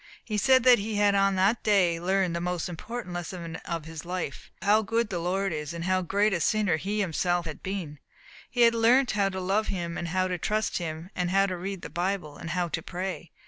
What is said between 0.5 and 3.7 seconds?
that he had on that day learnt the most important lesson